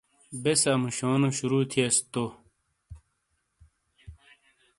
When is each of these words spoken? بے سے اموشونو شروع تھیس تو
بے 0.41 0.53
سے 0.61 0.69
اموشونو 0.75 1.29
شروع 1.37 1.63
تھیس 1.71 1.95
تو 2.13 2.23